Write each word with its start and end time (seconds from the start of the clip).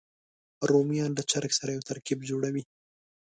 رومیان 0.69 1.11
له 1.17 1.23
چرګ 1.31 1.51
سره 1.59 1.69
یو 1.75 1.87
ترکیب 1.89 2.19
جوړوي 2.29 2.63